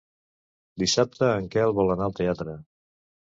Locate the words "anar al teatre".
1.97-2.57